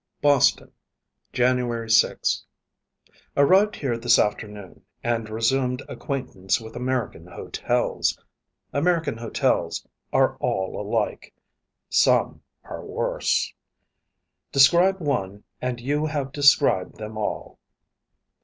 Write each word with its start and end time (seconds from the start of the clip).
Boston, 0.19 0.71
January 1.31 1.87
6. 1.87 2.43
Arrived 3.37 3.75
here 3.75 3.99
this 3.99 4.17
afternoon, 4.17 4.83
and 5.03 5.29
resumed 5.29 5.83
acquaintance 5.87 6.59
with 6.59 6.75
American 6.75 7.27
hotels. 7.27 8.17
American 8.73 9.17
hotels 9.17 9.85
are 10.11 10.37
all 10.37 10.81
alike. 10.81 11.35
Some 11.87 12.41
are 12.63 12.83
worse. 12.83 13.53
Describe 14.51 14.99
one 14.99 15.43
and 15.61 15.79
you 15.79 16.07
have 16.07 16.31
described 16.31 16.97
them 16.97 17.15
all. 17.15 17.59